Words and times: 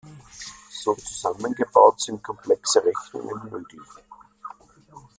So 0.71 0.95
zusammengebaut 0.95 2.01
sind 2.01 2.23
komplexe 2.23 2.83
Rechnungen 2.83 3.51
möglich. 3.51 3.87